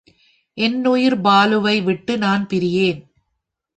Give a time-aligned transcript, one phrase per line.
[0.57, 3.01] என் உயிர் பாலுவை விட்டு நான் பிரியேன்.